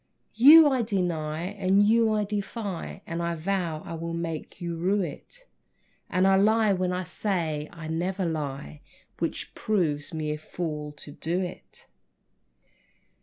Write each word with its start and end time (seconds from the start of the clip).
You 0.33 0.67
I 0.67 0.81
deny 0.81 1.43
and 1.43 1.83
you 1.83 2.11
I 2.11 2.23
defy 2.23 3.03
And 3.05 3.21
I 3.21 3.35
vow 3.35 3.83
I 3.85 3.93
will 3.93 4.15
make 4.15 4.59
you 4.59 4.75
rue 4.75 5.01
it; 5.03 5.45
And 6.09 6.25
I 6.25 6.37
lie 6.37 6.73
when 6.73 6.91
I 6.91 7.03
say 7.03 7.67
that 7.69 7.77
I 7.77 7.87
never 7.87 8.25
lie, 8.25 8.81
Which 9.19 9.53
proves 9.53 10.11
me 10.11 10.31
a 10.31 10.39
fool 10.39 10.91
to 10.93 11.11
do 11.11 11.41
it! 11.43 11.85